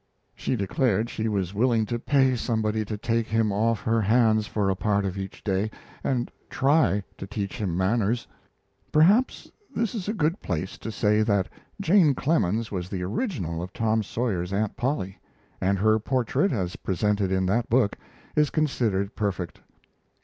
She 0.33 0.55
declared 0.55 1.11
she 1.11 1.27
was 1.29 1.53
willing 1.53 1.85
to 1.85 1.99
pay 1.99 2.35
somebody 2.35 2.83
to 2.85 2.97
take 2.97 3.27
him 3.27 3.51
off 3.51 3.83
her 3.83 4.01
hands 4.01 4.47
for 4.47 4.67
a 4.71 4.75
part 4.75 5.05
of 5.05 5.15
each 5.15 5.43
day 5.43 5.69
and 6.03 6.31
try 6.49 7.03
to 7.19 7.27
teach 7.27 7.57
him 7.59 7.77
manners. 7.77 8.25
Perhaps 8.91 9.51
this 9.75 9.93
is 9.93 10.07
a 10.09 10.15
good 10.15 10.41
place 10.41 10.79
to 10.79 10.91
say 10.91 11.21
that 11.21 11.49
Jane 11.79 12.15
Clemens 12.15 12.71
was 12.71 12.89
the 12.89 13.03
original 13.03 13.61
of 13.61 13.73
Tom 13.73 14.01
Sawyer's 14.01 14.51
"Aunt 14.51 14.75
Polly," 14.75 15.19
and 15.61 15.77
her 15.77 15.99
portrait 15.99 16.51
as 16.51 16.77
presented 16.77 17.31
in 17.31 17.45
that 17.45 17.69
book 17.69 17.95
is 18.35 18.49
considered 18.49 19.15
perfect. 19.15 19.61